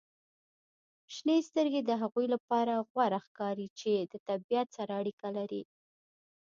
•شنې 1.15 1.37
سترګې 1.49 1.81
د 1.85 1.91
هغوی 2.01 2.25
لپاره 2.35 2.73
غوره 2.89 3.19
ښکاري 3.27 3.67
چې 3.79 3.91
د 4.11 4.13
طبیعت 4.27 4.67
سره 4.77 4.91
اړیکه 5.01 5.27
لري. 5.37 5.63